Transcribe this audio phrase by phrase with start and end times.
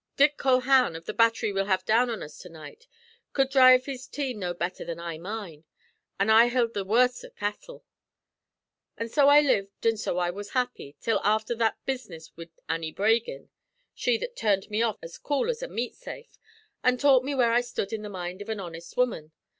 [0.17, 2.87] Dick Coulhan, of the battery we'll have down on us to night,
[3.33, 5.63] could dhrive his team no better than I mine;
[6.19, 7.85] an' I hild the worser cattle.
[8.97, 12.91] An' so I lived an' so I was happy, till afther that business wid Annie
[12.91, 13.51] Bragin
[13.93, 16.39] she that turned me off as cool as a meat safe,
[16.83, 19.33] an' taught me where I stud in the mind av an honest woman.